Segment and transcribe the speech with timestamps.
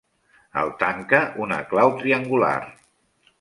[0.61, 2.57] El tanca una clau triangular.